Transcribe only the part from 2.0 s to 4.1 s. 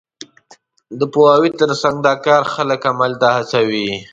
دا کار خلک عمل ته هڅوي.